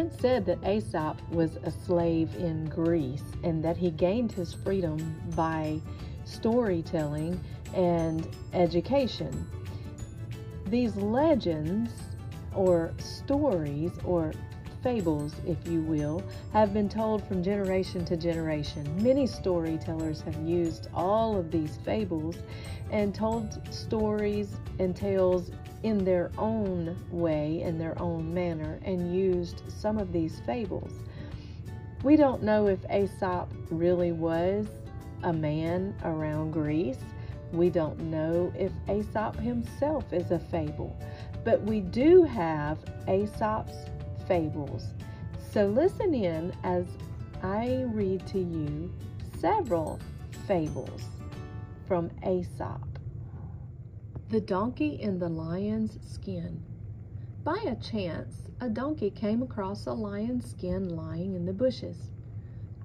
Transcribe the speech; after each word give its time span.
been 0.00 0.18
said 0.18 0.46
that 0.46 0.58
Aesop 0.66 1.20
was 1.30 1.56
a 1.62 1.70
slave 1.70 2.34
in 2.36 2.64
Greece 2.70 3.22
and 3.44 3.62
that 3.62 3.76
he 3.76 3.90
gained 3.90 4.32
his 4.32 4.54
freedom 4.54 5.14
by 5.36 5.78
storytelling 6.24 7.38
and 7.74 8.26
education. 8.54 9.46
These 10.68 10.96
legends 10.96 11.92
or 12.54 12.94
stories 12.96 13.92
or 14.02 14.32
fables, 14.82 15.34
if 15.46 15.58
you 15.68 15.82
will, 15.82 16.22
have 16.54 16.72
been 16.72 16.88
told 16.88 17.22
from 17.28 17.42
generation 17.42 18.02
to 18.06 18.16
generation. 18.16 18.86
Many 19.02 19.26
storytellers 19.26 20.22
have 20.22 20.36
used 20.36 20.88
all 20.94 21.36
of 21.36 21.50
these 21.50 21.78
fables 21.84 22.36
and 22.90 23.14
told 23.14 23.60
stories 23.70 24.56
and 24.78 24.96
tales 24.96 25.50
in 25.82 26.04
their 26.04 26.30
own 26.38 26.96
way, 27.10 27.62
in 27.62 27.78
their 27.78 28.00
own 28.00 28.32
manner, 28.32 28.80
and 28.84 29.14
used 29.14 29.62
some 29.68 29.98
of 29.98 30.12
these 30.12 30.40
fables. 30.46 30.92
We 32.02 32.16
don't 32.16 32.42
know 32.42 32.66
if 32.66 32.78
Aesop 32.90 33.52
really 33.70 34.12
was 34.12 34.66
a 35.22 35.32
man 35.32 35.94
around 36.04 36.52
Greece. 36.52 37.00
We 37.52 37.68
don't 37.68 37.98
know 38.00 38.52
if 38.56 38.72
Aesop 38.88 39.36
himself 39.36 40.12
is 40.12 40.30
a 40.30 40.38
fable, 40.38 40.96
but 41.44 41.60
we 41.62 41.80
do 41.80 42.22
have 42.22 42.78
Aesop's 43.08 43.76
fables. 44.26 44.94
So 45.52 45.66
listen 45.66 46.14
in 46.14 46.52
as 46.62 46.86
I 47.42 47.84
read 47.88 48.26
to 48.28 48.38
you 48.38 48.92
several 49.38 49.98
fables 50.46 51.02
from 51.86 52.10
Aesop. 52.26 52.89
The 54.30 54.40
Donkey 54.40 54.90
in 54.90 55.18
the 55.18 55.28
Lion's 55.28 55.98
Skin. 56.08 56.62
By 57.42 57.56
a 57.66 57.74
chance, 57.74 58.48
a 58.60 58.68
donkey 58.68 59.10
came 59.10 59.42
across 59.42 59.86
a 59.86 59.92
lion's 59.92 60.48
skin 60.48 60.88
lying 60.94 61.34
in 61.34 61.46
the 61.46 61.52
bushes. 61.52 62.12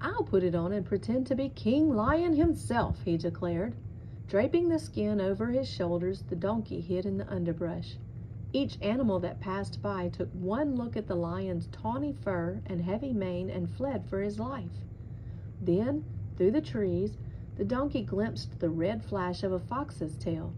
I'll 0.00 0.24
put 0.24 0.42
it 0.42 0.56
on 0.56 0.72
and 0.72 0.84
pretend 0.84 1.28
to 1.28 1.36
be 1.36 1.50
King 1.50 1.94
Lion 1.94 2.34
himself, 2.34 3.00
he 3.04 3.16
declared. 3.16 3.76
Draping 4.26 4.68
the 4.68 4.80
skin 4.80 5.20
over 5.20 5.46
his 5.46 5.68
shoulders, 5.68 6.22
the 6.22 6.34
donkey 6.34 6.80
hid 6.80 7.06
in 7.06 7.16
the 7.16 7.32
underbrush. 7.32 7.96
Each 8.52 8.76
animal 8.82 9.20
that 9.20 9.38
passed 9.38 9.80
by 9.80 10.08
took 10.08 10.32
one 10.32 10.74
look 10.74 10.96
at 10.96 11.06
the 11.06 11.14
lion's 11.14 11.68
tawny 11.70 12.12
fur 12.12 12.60
and 12.66 12.82
heavy 12.82 13.12
mane 13.12 13.50
and 13.50 13.70
fled 13.70 14.04
for 14.06 14.20
his 14.20 14.40
life. 14.40 14.82
Then, 15.60 16.04
through 16.36 16.50
the 16.50 16.60
trees, 16.60 17.16
the 17.54 17.64
donkey 17.64 18.02
glimpsed 18.02 18.58
the 18.58 18.68
red 18.68 19.04
flash 19.04 19.44
of 19.44 19.52
a 19.52 19.60
fox's 19.60 20.16
tail. 20.16 20.52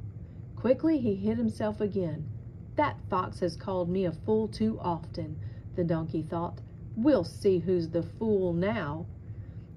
Quickly 0.60 0.98
he 0.98 1.14
hid 1.14 1.38
himself 1.38 1.80
again. 1.80 2.28
That 2.74 2.98
fox 3.08 3.38
has 3.38 3.54
called 3.54 3.88
me 3.88 4.04
a 4.04 4.10
fool 4.10 4.48
too 4.48 4.76
often, 4.80 5.38
the 5.76 5.84
donkey 5.84 6.20
thought. 6.20 6.60
We'll 6.96 7.22
see 7.22 7.60
who's 7.60 7.90
the 7.90 8.02
fool 8.02 8.52
now. 8.52 9.06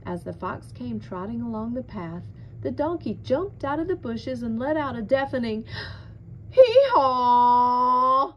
As 0.08 0.24
the 0.24 0.34
fox 0.34 0.72
came 0.72 1.00
trotting 1.00 1.40
along 1.40 1.76
the 1.76 1.84
path, 1.84 2.24
the 2.62 2.72
donkey 2.72 3.20
jumped 3.22 3.64
out 3.64 3.80
of 3.80 3.88
the 3.88 3.96
bushes 3.96 4.42
and 4.42 4.58
let 4.58 4.76
out 4.76 4.96
a 4.96 5.04
deafening 5.04 5.66
hee-haw. 6.50 8.34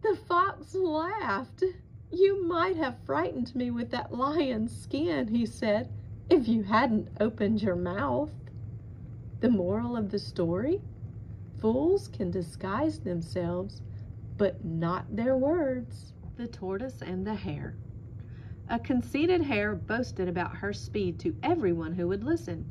The 0.00 0.16
fox 0.16 0.74
laughed. 0.74 1.62
You 2.10 2.42
might 2.46 2.76
have 2.76 2.96
frightened 3.04 3.54
me 3.54 3.70
with 3.70 3.90
that 3.90 4.14
lion's 4.14 4.74
skin, 4.74 5.28
he 5.28 5.44
said, 5.44 5.90
if 6.30 6.48
you 6.48 6.62
hadn't 6.62 7.08
opened 7.20 7.60
your 7.60 7.76
mouth. 7.76 8.32
The 9.40 9.50
moral 9.50 9.94
of 9.94 10.10
the 10.10 10.18
story? 10.18 10.80
Fools 11.58 12.08
can 12.08 12.30
disguise 12.30 12.98
themselves, 13.00 13.82
but 14.38 14.64
not 14.64 15.16
their 15.16 15.36
words. 15.36 16.12
The 16.36 16.46
Tortoise 16.46 17.02
and 17.02 17.26
the 17.26 17.34
Hare 17.34 17.74
A 18.68 18.78
conceited 18.78 19.42
hare 19.42 19.74
boasted 19.74 20.28
about 20.28 20.56
her 20.56 20.72
speed 20.72 21.18
to 21.20 21.36
everyone 21.42 21.94
who 21.94 22.08
would 22.08 22.24
listen. 22.24 22.66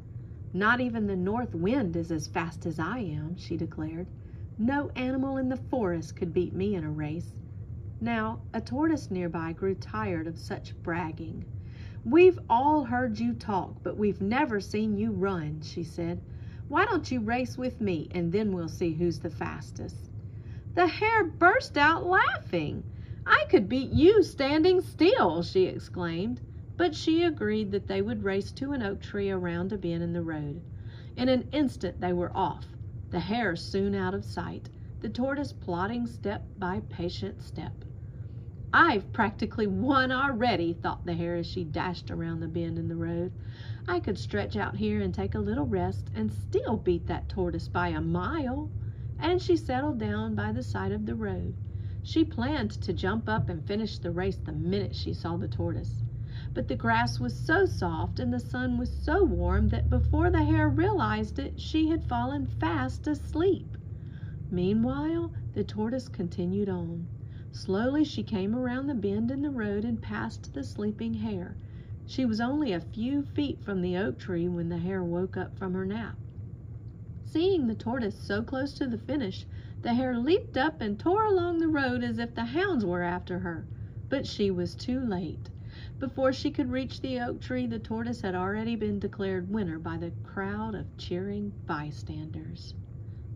Not 0.53 0.81
even 0.81 1.07
the 1.07 1.15
north 1.15 1.55
wind 1.55 1.95
is 1.95 2.11
as 2.11 2.27
fast 2.27 2.65
as 2.65 2.79
I 2.79 2.99
am, 2.99 3.35
she 3.37 3.57
declared. 3.57 4.07
No 4.57 4.89
animal 4.95 5.37
in 5.37 5.49
the 5.49 5.57
forest 5.57 6.15
could 6.15 6.33
beat 6.33 6.53
me 6.53 6.75
in 6.75 6.83
a 6.83 6.91
race. 6.91 7.33
Now, 8.01 8.39
a 8.53 8.61
tortoise 8.61 9.09
nearby 9.09 9.53
grew 9.53 9.75
tired 9.75 10.27
of 10.27 10.37
such 10.37 10.75
bragging. 10.83 11.45
We've 12.05 12.39
all 12.49 12.85
heard 12.85 13.19
you 13.19 13.33
talk, 13.33 13.81
but 13.83 13.97
we've 13.97 14.21
never 14.21 14.59
seen 14.59 14.97
you 14.97 15.11
run, 15.11 15.61
she 15.61 15.83
said. 15.83 16.21
Why 16.67 16.85
don't 16.85 17.11
you 17.11 17.19
race 17.19 17.59
with 17.59 17.79
me 17.79 18.07
and 18.09 18.31
then 18.31 18.51
we'll 18.51 18.69
see 18.69 18.93
who's 18.93 19.19
the 19.19 19.29
fastest? 19.29 20.09
The 20.73 20.87
hare 20.87 21.23
burst 21.23 21.77
out 21.77 22.07
laughing. 22.07 22.83
I 23.25 23.45
could 23.49 23.69
beat 23.69 23.91
you 23.91 24.23
standing 24.23 24.81
still, 24.81 25.43
she 25.43 25.65
exclaimed. 25.65 26.41
But 26.75 26.95
she 26.95 27.23
agreed 27.23 27.71
that 27.71 27.87
they 27.87 28.01
would 28.01 28.23
race 28.23 28.51
to 28.53 28.71
an 28.71 28.81
oak 28.81 28.99
tree 28.99 29.29
around 29.29 29.71
a 29.73 29.77
bend 29.77 30.01
in 30.01 30.13
the 30.13 30.23
road. 30.23 30.61
In 31.15 31.29
an 31.29 31.47
instant 31.51 32.01
they 32.01 32.13
were 32.13 32.35
off, 32.35 32.75
the 33.11 33.19
hare 33.19 33.55
soon 33.55 33.93
out 33.93 34.13
of 34.15 34.25
sight, 34.25 34.69
the 35.01 35.09
tortoise 35.09 35.53
plodding 35.53 36.07
step 36.07 36.47
by 36.57 36.81
patient 36.89 37.41
step. 37.41 37.85
I've 38.77 39.13
practically 39.13 39.67
won 39.67 40.11
already, 40.11 40.73
thought 40.73 41.05
the 41.05 41.13
hare 41.13 41.37
as 41.37 41.47
she 41.47 41.63
dashed 41.63 42.11
around 42.11 42.41
the 42.41 42.47
bend 42.49 42.77
in 42.77 42.89
the 42.89 42.97
road. 42.97 43.31
I 43.87 44.01
could 44.01 44.17
stretch 44.17 44.57
out 44.57 44.75
here 44.75 44.99
and 44.99 45.13
take 45.13 45.33
a 45.33 45.39
little 45.39 45.65
rest 45.65 46.11
and 46.13 46.29
still 46.29 46.75
beat 46.75 47.07
that 47.07 47.29
tortoise 47.29 47.69
by 47.69 47.87
a 47.87 48.01
mile. 48.01 48.69
And 49.17 49.41
she 49.41 49.55
settled 49.55 49.97
down 49.97 50.35
by 50.35 50.51
the 50.51 50.61
side 50.61 50.91
of 50.91 51.05
the 51.05 51.15
road. 51.15 51.55
She 52.03 52.25
planned 52.25 52.71
to 52.81 52.91
jump 52.91 53.29
up 53.29 53.47
and 53.47 53.63
finish 53.63 53.97
the 53.97 54.11
race 54.11 54.39
the 54.39 54.51
minute 54.51 54.93
she 54.93 55.13
saw 55.13 55.37
the 55.37 55.47
tortoise. 55.47 56.03
But 56.53 56.67
the 56.67 56.75
grass 56.75 57.17
was 57.17 57.33
so 57.33 57.65
soft 57.65 58.19
and 58.19 58.33
the 58.33 58.41
sun 58.41 58.77
was 58.77 58.91
so 58.91 59.23
warm 59.23 59.69
that 59.69 59.89
before 59.89 60.29
the 60.29 60.43
hare 60.43 60.67
realized 60.67 61.39
it, 61.39 61.61
she 61.61 61.87
had 61.87 62.03
fallen 62.03 62.45
fast 62.45 63.07
asleep. 63.07 63.77
Meanwhile, 64.51 65.31
the 65.53 65.63
tortoise 65.63 66.09
continued 66.09 66.67
on. 66.67 67.07
Slowly 67.57 68.03
she 68.03 68.21
came 68.21 68.53
around 68.53 68.87
the 68.87 68.93
bend 68.93 69.31
in 69.31 69.41
the 69.41 69.49
road 69.49 69.85
and 69.85 70.01
passed 70.01 70.53
the 70.53 70.61
sleeping 70.61 71.13
hare. 71.13 71.57
She 72.03 72.25
was 72.25 72.41
only 72.41 72.73
a 72.73 72.81
few 72.81 73.23
feet 73.23 73.61
from 73.63 73.79
the 73.79 73.95
oak 73.95 74.19
tree 74.19 74.49
when 74.49 74.67
the 74.67 74.79
hare 74.79 75.01
woke 75.01 75.37
up 75.37 75.57
from 75.57 75.73
her 75.73 75.85
nap. 75.85 76.17
Seeing 77.23 77.67
the 77.67 77.73
tortoise 77.73 78.19
so 78.19 78.43
close 78.43 78.73
to 78.73 78.87
the 78.87 78.97
finish, 78.97 79.47
the 79.83 79.93
hare 79.93 80.17
leaped 80.19 80.57
up 80.57 80.81
and 80.81 80.99
tore 80.99 81.23
along 81.25 81.59
the 81.59 81.69
road 81.69 82.03
as 82.03 82.19
if 82.19 82.35
the 82.35 82.43
hounds 82.43 82.83
were 82.83 83.03
after 83.03 83.39
her. 83.39 83.65
But 84.09 84.27
she 84.27 84.51
was 84.51 84.75
too 84.75 84.99
late. 84.99 85.49
Before 85.97 86.33
she 86.33 86.51
could 86.51 86.71
reach 86.71 86.99
the 86.99 87.21
oak 87.21 87.39
tree, 87.39 87.67
the 87.67 87.79
tortoise 87.79 88.19
had 88.19 88.35
already 88.35 88.75
been 88.75 88.99
declared 88.99 89.49
winner 89.49 89.79
by 89.79 89.95
the 89.97 90.11
crowd 90.23 90.75
of 90.75 90.97
cheering 90.97 91.53
bystanders. 91.65 92.73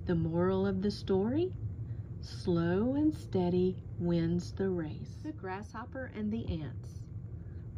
The 0.08 0.16
moral 0.16 0.68
of 0.68 0.82
the 0.82 0.92
story? 0.92 1.54
Slow 2.20 2.96
and 2.96 3.14
steady 3.14 3.78
wins 4.00 4.54
the 4.54 4.70
race. 4.70 5.20
The 5.24 5.34
grasshopper 5.34 6.12
and 6.16 6.32
the 6.32 6.48
ants. 6.48 7.02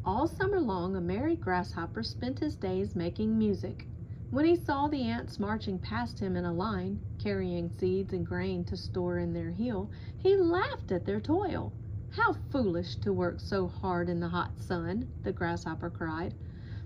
All 0.04 0.26
summer 0.26 0.60
long 0.60 0.94
a 0.96 1.00
merry 1.00 1.36
grasshopper 1.36 2.02
spent 2.02 2.38
his 2.38 2.56
days 2.56 2.94
making 2.94 3.38
music. 3.38 3.88
When 4.30 4.44
he 4.44 4.56
saw 4.56 4.88
the 4.88 5.02
ants 5.02 5.38
marching 5.38 5.78
past 5.78 6.20
him 6.20 6.36
in 6.36 6.44
a 6.44 6.52
line, 6.52 7.00
carrying 7.18 7.68
seeds 7.68 8.12
and 8.12 8.26
grain 8.26 8.64
to 8.64 8.76
store 8.76 9.18
in 9.18 9.32
their 9.32 9.50
hill, 9.50 9.90
he 10.16 10.36
laughed 10.36 10.92
at 10.92 11.04
their 11.04 11.20
toil. 11.20 11.72
How 12.10 12.32
foolish 12.32 12.96
to 12.96 13.12
work 13.12 13.40
so 13.40 13.66
hard 13.66 14.08
in 14.08 14.20
the 14.20 14.28
hot 14.28 14.58
sun, 14.58 15.08
the 15.22 15.32
grasshopper 15.32 15.90
cried. 15.90 16.34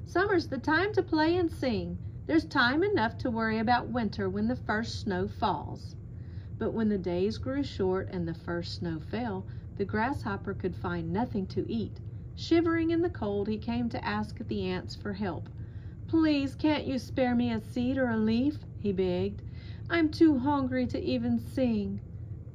Summer's 0.05 0.47
the 0.49 0.59
time 0.59 0.93
to 0.95 1.03
play 1.03 1.37
and 1.37 1.51
sing. 1.51 1.99
There's 2.27 2.45
time 2.45 2.83
enough 2.83 3.19
to 3.19 3.31
worry 3.31 3.59
about 3.59 3.89
winter 3.89 4.29
when 4.29 4.49
the 4.49 4.57
first 4.57 5.01
snow 5.01 5.29
falls. 5.29 5.95
But 6.59 6.73
when 6.73 6.89
the 6.89 6.99
days 6.99 7.39
grew 7.39 7.63
short 7.63 8.09
and 8.11 8.27
the 8.27 8.35
first 8.35 8.75
snow 8.75 8.99
fell, 8.99 9.47
the 9.77 9.85
grasshopper 9.85 10.55
could 10.55 10.75
find 10.75 11.13
nothing 11.13 11.47
to 11.49 11.71
eat. 11.71 12.01
Shivering 12.35 12.91
in 12.91 13.03
the 13.03 13.11
cold, 13.11 13.49
he 13.49 13.59
came 13.59 13.89
to 13.91 14.05
ask 14.05 14.39
the 14.39 14.63
ants 14.63 14.95
for 14.95 15.13
help. 15.13 15.49
Please, 16.07 16.55
can't 16.55 16.87
you 16.87 16.99
spare 16.99 17.35
me 17.35 17.53
a 17.53 17.61
seed 17.61 17.99
or 17.99 18.09
a 18.09 18.17
leaf? 18.17 18.65
he 18.79 18.93
begged. 18.93 19.43
I'm 19.91 20.11
too 20.11 20.39
hungry 20.39 20.87
to 20.87 21.01
even 21.03 21.39
sing. 21.39 22.01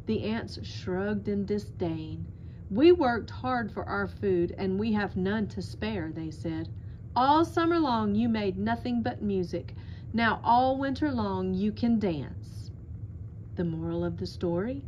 The 0.08 0.24
ants 0.24 0.66
shrugged 0.66 1.28
in 1.28 1.46
disdain. 1.46 2.26
We 2.72 2.92
worked 2.92 3.30
hard 3.30 3.72
for 3.72 3.84
our 3.88 4.08
food, 4.08 4.56
and 4.58 4.80
we 4.80 4.94
have 4.94 5.16
none 5.16 5.48
to 5.48 5.62
spare, 5.62 6.12
they 6.12 6.32
said. 6.32 6.70
All 7.16 7.46
summer 7.46 7.78
long 7.78 8.16
you 8.16 8.30
made 8.30 8.58
nothing 8.58 9.02
but 9.04 9.22
music. 9.22 9.76
Now 10.14 10.40
all 10.44 10.78
winter 10.78 11.12
long 11.12 11.54
you 11.54 11.72
can 11.72 12.00
dance. 12.00 12.41
The 13.62 13.68
moral 13.68 14.04
of 14.04 14.18
the 14.18 14.26
story? 14.26 14.84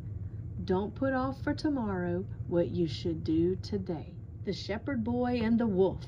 Don't 0.66 0.96
put 0.96 1.14
off 1.14 1.40
for 1.44 1.54
tomorrow 1.54 2.26
what 2.48 2.72
you 2.72 2.88
should 2.88 3.24
do 3.24 3.56
today. 3.58 4.16
The 4.46 4.54
Shepherd 4.54 5.04
Boy 5.04 5.40
and 5.44 5.60
the 5.60 5.68
Wolf. 5.68 6.08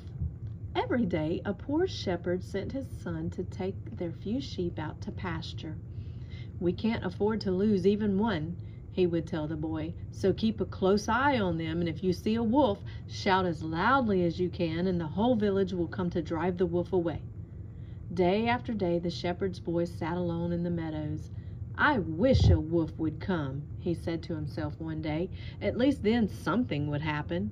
Every 0.75 1.05
day 1.05 1.43
a 1.45 1.53
poor 1.53 1.85
shepherd 1.85 2.43
sent 2.43 2.71
his 2.71 2.87
son 2.87 3.29
to 3.29 3.43
take 3.43 3.97
their 3.97 4.11
few 4.11 4.41
sheep 4.41 4.79
out 4.79 4.99
to 5.01 5.11
pasture. 5.11 5.77
We 6.59 6.73
can't 6.73 7.05
afford 7.05 7.39
to 7.41 7.51
lose 7.51 7.85
even 7.85 8.17
one, 8.17 8.55
he 8.91 9.05
would 9.05 9.27
tell 9.27 9.45
the 9.45 9.55
boy. 9.55 9.93
So 10.09 10.33
keep 10.33 10.59
a 10.59 10.65
close 10.65 11.07
eye 11.07 11.39
on 11.39 11.59
them, 11.59 11.81
and 11.81 11.87
if 11.87 12.03
you 12.03 12.13
see 12.13 12.33
a 12.33 12.41
wolf, 12.41 12.79
shout 13.07 13.45
as 13.45 13.61
loudly 13.61 14.23
as 14.23 14.39
you 14.39 14.49
can, 14.49 14.87
and 14.87 14.99
the 14.99 15.05
whole 15.05 15.35
village 15.35 15.73
will 15.73 15.85
come 15.85 16.09
to 16.09 16.21
drive 16.23 16.57
the 16.57 16.65
wolf 16.65 16.91
away. 16.93 17.21
Day 18.11 18.47
after 18.47 18.73
day 18.73 18.97
the 18.97 19.11
shepherd's 19.11 19.59
boy 19.59 19.85
sat 19.85 20.17
alone 20.17 20.51
in 20.51 20.63
the 20.63 20.71
meadows. 20.71 21.29
I 21.77 21.99
wish 21.99 22.49
a 22.49 22.57
wolf 22.57 22.97
would 22.97 23.19
come, 23.19 23.65
he 23.77 23.93
said 23.93 24.23
to 24.23 24.35
himself 24.35 24.79
one 24.79 25.01
day. 25.01 25.29
At 25.59 25.77
least 25.77 26.03
then 26.03 26.29
something 26.29 26.87
would 26.87 27.01
happen. 27.01 27.51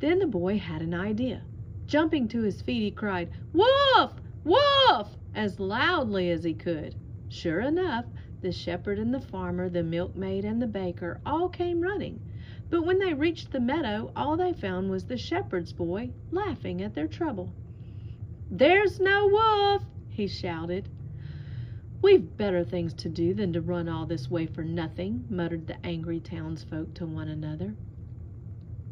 Then 0.00 0.18
the 0.18 0.26
boy 0.26 0.58
had 0.58 0.82
an 0.82 0.92
idea. 0.92 1.44
Jumping 1.86 2.26
to 2.28 2.42
his 2.42 2.60
feet, 2.60 2.82
he 2.82 2.90
cried, 2.90 3.30
Wolf! 3.52 4.20
Wolf! 4.42 5.16
as 5.34 5.60
loudly 5.60 6.30
as 6.30 6.42
he 6.42 6.52
could. 6.52 6.96
Sure 7.28 7.60
enough, 7.60 8.06
the 8.40 8.50
shepherd 8.50 8.98
and 8.98 9.14
the 9.14 9.20
farmer, 9.20 9.68
the 9.68 9.84
milkmaid 9.84 10.44
and 10.44 10.60
the 10.60 10.66
baker 10.66 11.20
all 11.24 11.48
came 11.48 11.80
running. 11.80 12.18
But 12.70 12.84
when 12.84 12.98
they 12.98 13.14
reached 13.14 13.52
the 13.52 13.60
meadow, 13.60 14.10
all 14.16 14.36
they 14.36 14.52
found 14.52 14.90
was 14.90 15.04
the 15.04 15.16
shepherd's 15.16 15.72
boy 15.72 16.10
laughing 16.32 16.82
at 16.82 16.94
their 16.94 17.06
trouble. 17.06 17.54
There's 18.50 18.98
no 18.98 19.28
wolf, 19.28 19.84
he 20.08 20.26
shouted. 20.26 20.88
We've 22.04 22.36
better 22.36 22.64
things 22.64 22.92
to 22.96 23.08
do 23.08 23.32
than 23.32 23.54
to 23.54 23.62
run 23.62 23.88
all 23.88 24.04
this 24.04 24.30
way 24.30 24.44
for 24.44 24.62
nothing, 24.62 25.24
muttered 25.30 25.66
the 25.66 25.86
angry 25.86 26.20
townsfolk 26.20 26.92
to 26.96 27.06
one 27.06 27.28
another. 27.28 27.76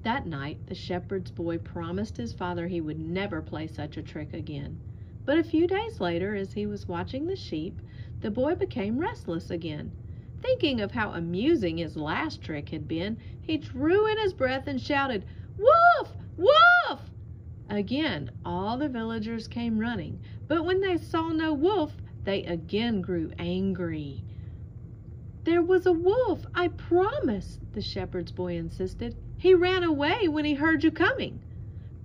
That 0.03 0.27
night 0.27 0.61
the 0.65 0.75
shepherd's 0.75 1.31
boy 1.31 1.59
promised 1.59 2.17
his 2.17 2.33
father 2.33 2.69
he 2.69 2.81
would 2.81 2.99
never 2.99 3.43
play 3.43 3.67
such 3.67 3.99
a 3.99 4.03
trick 4.03 4.33
again. 4.33 4.81
But 5.27 5.37
a 5.37 5.45
few 5.45 5.67
days 5.67 6.01
later, 6.01 6.35
as 6.35 6.55
he 6.55 6.65
was 6.65 6.89
watching 6.89 7.27
the 7.27 7.37
sheep, 7.37 7.83
the 8.23 8.31
boy 8.31 8.55
became 8.55 8.99
restless 8.99 9.51
again. 9.51 9.93
Thinking 10.41 10.81
of 10.81 10.93
how 10.93 11.13
amusing 11.13 11.77
his 11.77 11.99
last 11.99 12.41
trick 12.41 12.71
had 12.71 12.89
been, 12.89 13.19
he 13.39 13.59
drew 13.59 14.11
in 14.11 14.17
his 14.21 14.33
breath 14.33 14.67
and 14.67 14.81
shouted, 14.81 15.27
Wolf! 15.59 16.17
Wolf! 16.39 17.13
Again, 17.69 18.31
all 18.43 18.79
the 18.79 18.89
villagers 18.89 19.49
came 19.49 19.81
running, 19.81 20.23
but 20.49 20.65
when 20.65 20.81
they 20.81 20.97
saw 20.97 21.31
no 21.33 21.53
wolf, 21.53 22.01
they 22.25 22.45
again 22.45 23.01
grew 23.03 23.33
angry. 23.37 24.23
There 25.45 25.61
was 25.61 25.87
a 25.87 25.93
wolf, 25.93 26.47
I 26.55 26.69
promise, 26.69 27.59
the 27.73 27.81
shepherd's 27.83 28.31
boy 28.31 28.57
insisted. 28.57 29.17
He 29.37 29.55
ran 29.55 29.83
away 29.83 30.29
when 30.29 30.45
he 30.45 30.55
heard 30.55 30.85
you 30.85 30.93
coming. 30.93 31.41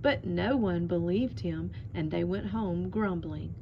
But 0.02 0.24
no 0.24 0.56
one 0.56 0.88
believed 0.88 1.40
him, 1.40 1.70
and 1.94 2.10
they 2.10 2.24
went 2.24 2.46
home 2.46 2.90
grumbling. 2.90 3.54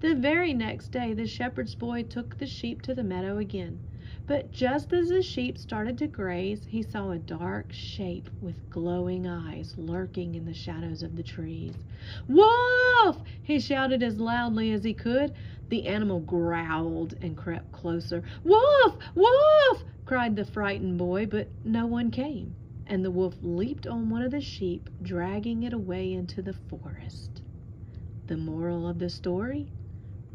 The 0.00 0.14
very 0.14 0.52
next 0.52 0.92
day 0.92 1.14
the 1.14 1.26
shepherd's 1.26 1.74
boy 1.74 2.02
took 2.02 2.36
the 2.36 2.46
sheep 2.46 2.82
to 2.82 2.94
the 2.94 3.02
meadow 3.02 3.38
again. 3.38 3.80
But 4.26 4.50
just 4.52 4.90
as 4.94 5.10
the 5.10 5.20
sheep 5.20 5.58
started 5.58 5.98
to 5.98 6.06
graze, 6.08 6.64
he 6.64 6.82
saw 6.82 7.10
a 7.10 7.18
dark 7.18 7.72
shape 7.74 8.30
with 8.40 8.56
glowing 8.70 9.26
eyes 9.26 9.76
lurking 9.76 10.34
in 10.34 10.46
the 10.46 10.54
shadows 10.54 11.02
of 11.02 11.14
the 11.14 11.22
trees. 11.22 11.84
Wolf! 12.26 13.22
he 13.42 13.60
shouted 13.60 14.02
as 14.02 14.18
loudly 14.18 14.72
as 14.72 14.82
he 14.82 14.94
could. 14.94 15.34
The 15.68 15.84
animal 15.86 16.20
growled 16.20 17.12
and 17.20 17.36
crept 17.36 17.70
closer. 17.70 18.22
Wolf! 18.44 18.96
Wolf! 19.14 19.84
cried 20.06 20.36
the 20.36 20.46
frightened 20.46 20.96
boy, 20.96 21.26
but 21.26 21.52
no 21.62 21.84
one 21.84 22.10
came, 22.10 22.56
and 22.86 23.04
the 23.04 23.10
wolf 23.10 23.36
leaped 23.42 23.86
on 23.86 24.08
one 24.08 24.22
of 24.22 24.30
the 24.30 24.40
sheep, 24.40 24.88
dragging 25.02 25.64
it 25.64 25.74
away 25.74 26.10
into 26.10 26.40
the 26.40 26.54
forest. 26.54 27.42
The 28.26 28.38
moral 28.38 28.88
of 28.88 29.00
the 29.00 29.10
story? 29.10 29.70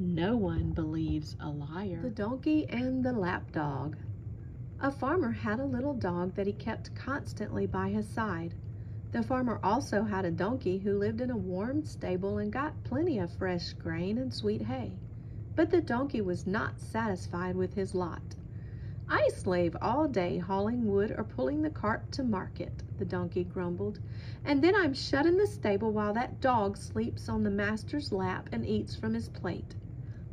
No 0.02 0.38
one 0.38 0.72
believes 0.72 1.36
a 1.42 1.50
liar. 1.50 2.00
The 2.02 2.10
Donkey 2.10 2.66
and 2.70 3.04
the 3.04 3.12
Lapdog. 3.12 3.98
A 4.80 4.92
farmer 4.92 5.32
had 5.32 5.60
a 5.60 5.66
little 5.66 5.94
dog 5.94 6.36
that 6.36 6.48
he 6.48 6.54
kept 6.54 6.96
constantly 6.96 7.68
by 7.68 7.90
his 7.90 8.08
side. 8.08 8.56
The 9.12 9.24
farmer 9.24 9.60
also 9.62 10.04
had 10.04 10.24
a 10.24 10.32
donkey 10.32 10.78
who 10.78 10.98
lived 10.98 11.20
in 11.20 11.30
a 11.30 11.36
warm 11.36 11.84
stable 11.84 12.38
and 12.38 12.50
got 12.50 12.82
plenty 12.86 13.20
of 13.20 13.30
fresh 13.30 13.74
grain 13.74 14.18
and 14.18 14.34
sweet 14.34 14.62
hay. 14.62 14.98
But 15.54 15.70
the 15.70 15.82
donkey 15.82 16.22
was 16.22 16.48
not 16.48 16.80
satisfied 16.80 17.58
with 17.58 17.74
his 17.74 17.94
lot. 17.94 18.38
I 19.10 19.28
slave 19.34 19.76
all 19.82 20.08
day 20.08 20.38
hauling 20.38 20.88
wood 20.88 21.14
or 21.18 21.26
pulling 21.26 21.62
the 21.62 21.70
cart 21.70 22.10
to 22.14 22.24
market, 22.24 22.84
the 23.00 23.06
donkey 23.06 23.44
grumbled, 23.44 24.00
and 24.46 24.64
then 24.64 24.76
I'm 24.78 24.94
shut 24.94 25.26
in 25.26 25.36
the 25.36 25.48
stable 25.48 25.92
while 25.92 26.14
that 26.14 26.40
dog 26.40 26.78
sleeps 26.78 27.28
on 27.28 27.44
the 27.44 27.50
master's 27.50 28.14
lap 28.14 28.48
and 28.54 28.66
eats 28.66 28.96
from 28.96 29.14
his 29.14 29.28
plate. 29.28 29.76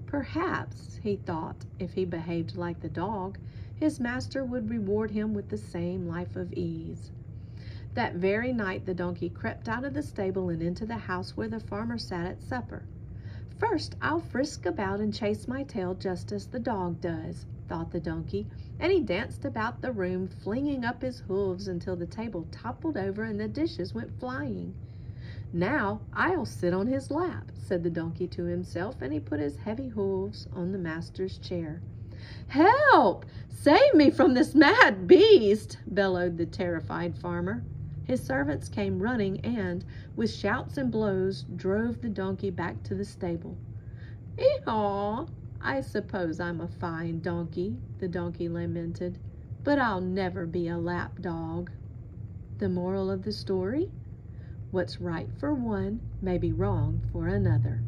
Perhaps, 0.06 1.00
he 1.02 1.16
thought, 1.16 1.64
if 1.80 1.94
he 1.94 2.04
behaved 2.04 2.56
like 2.56 2.78
the 2.78 2.88
dog, 2.88 3.38
his 3.74 3.98
master 3.98 4.44
would 4.44 4.70
reward 4.70 5.10
him 5.10 5.34
with 5.34 5.48
the 5.48 5.56
same 5.58 6.06
life 6.06 6.36
of 6.36 6.52
ease. 6.52 7.10
That 7.94 8.14
very 8.14 8.52
night 8.52 8.86
the 8.86 8.94
donkey 8.94 9.28
crept 9.28 9.68
out 9.68 9.84
of 9.84 9.94
the 9.94 10.04
stable 10.04 10.48
and 10.48 10.62
into 10.62 10.86
the 10.86 10.96
house 10.96 11.36
where 11.36 11.48
the 11.48 11.58
farmer 11.58 11.98
sat 11.98 12.24
at 12.24 12.40
supper. 12.40 12.84
First, 13.58 13.96
I'll 14.00 14.20
frisk 14.20 14.64
about 14.64 15.00
and 15.00 15.12
chase 15.12 15.48
my 15.48 15.64
tail 15.64 15.94
just 15.94 16.30
as 16.30 16.46
the 16.46 16.60
dog 16.60 17.00
does, 17.00 17.46
thought 17.68 17.90
the 17.90 17.98
donkey, 17.98 18.46
and 18.78 18.92
he 18.92 19.00
danced 19.00 19.44
about 19.44 19.82
the 19.82 19.90
room, 19.90 20.28
flinging 20.28 20.84
up 20.84 21.02
his 21.02 21.18
hooves 21.20 21.66
until 21.66 21.96
the 21.96 22.06
table 22.06 22.46
toppled 22.52 22.96
over 22.96 23.24
and 23.24 23.40
the 23.40 23.48
dishes 23.48 23.92
went 23.92 24.20
flying. 24.20 24.72
Now 25.52 26.00
I'll 26.12 26.44
sit 26.44 26.74
on 26.74 26.88
his 26.88 27.10
lap, 27.10 27.52
said 27.54 27.84
the 27.84 27.90
donkey 27.90 28.26
to 28.28 28.44
himself, 28.44 29.00
and 29.00 29.12
he 29.12 29.20
put 29.20 29.38
his 29.38 29.56
heavy 29.58 29.88
hooves 29.88 30.48
on 30.52 30.72
the 30.72 30.78
master's 30.78 31.38
chair. 31.38 31.80
Help! 32.48 33.24
Save 33.48 33.94
me 33.94 34.10
from 34.10 34.34
this 34.34 34.54
mad 34.54 35.06
beast! 35.06 35.78
bellowed 35.86 36.36
the 36.36 36.46
terrified 36.46 37.16
farmer. 37.16 37.62
His 38.04 38.20
servants 38.20 38.68
came 38.68 38.98
running 38.98 39.40
and, 39.40 39.84
with 40.16 40.30
shouts 40.30 40.76
and 40.78 40.90
blows, 40.90 41.44
drove 41.54 42.00
the 42.00 42.08
donkey 42.08 42.50
back 42.50 42.82
to 42.84 42.94
the 42.94 43.04
stable. 43.04 43.56
Eehaw! 44.36 45.28
I 45.60 45.80
suppose 45.80 46.40
I'm 46.40 46.60
a 46.60 46.68
fine 46.68 47.20
donkey, 47.20 47.76
the 47.98 48.08
donkey 48.08 48.48
lamented, 48.48 49.18
but 49.64 49.78
I'll 49.78 50.00
never 50.00 50.46
be 50.46 50.68
a 50.68 50.78
lap 50.78 51.20
dog. 51.20 51.70
The 52.58 52.68
moral 52.68 53.10
of 53.10 53.22
the 53.22 53.32
story? 53.32 53.90
What's 54.76 55.00
right 55.00 55.30
for 55.40 55.54
one 55.54 56.02
may 56.20 56.36
be 56.36 56.52
wrong 56.52 57.00
for 57.10 57.28
another. 57.28 57.80